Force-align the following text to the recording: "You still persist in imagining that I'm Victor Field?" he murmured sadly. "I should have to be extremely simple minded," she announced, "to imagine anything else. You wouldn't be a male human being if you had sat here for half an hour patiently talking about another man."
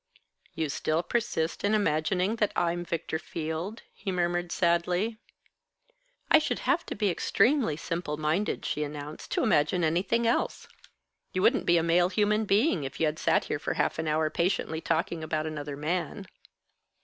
"You 0.55 0.67
still 0.69 1.03
persist 1.03 1.63
in 1.63 1.75
imagining 1.75 2.37
that 2.37 2.51
I'm 2.55 2.83
Victor 2.83 3.19
Field?" 3.19 3.83
he 3.93 4.11
murmured 4.11 4.51
sadly. 4.51 5.19
"I 6.31 6.39
should 6.39 6.57
have 6.65 6.83
to 6.87 6.95
be 6.95 7.11
extremely 7.11 7.77
simple 7.77 8.17
minded," 8.17 8.65
she 8.65 8.83
announced, 8.83 9.29
"to 9.33 9.43
imagine 9.43 9.83
anything 9.83 10.25
else. 10.25 10.67
You 11.33 11.43
wouldn't 11.43 11.67
be 11.67 11.77
a 11.77 11.83
male 11.83 12.09
human 12.09 12.45
being 12.45 12.83
if 12.83 12.99
you 12.99 13.05
had 13.05 13.19
sat 13.19 13.43
here 13.43 13.59
for 13.59 13.75
half 13.75 13.99
an 13.99 14.07
hour 14.07 14.31
patiently 14.31 14.81
talking 14.81 15.23
about 15.23 15.45
another 15.45 15.77
man." 15.77 16.25